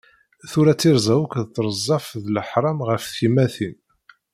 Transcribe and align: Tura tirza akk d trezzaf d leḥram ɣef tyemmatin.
Tura 0.49 0.73
tirza 0.81 1.15
akk 1.23 1.33
d 1.45 1.47
trezzaf 1.55 2.05
d 2.23 2.25
leḥram 2.35 2.79
ɣef 2.89 3.03
tyemmatin. 3.15 3.77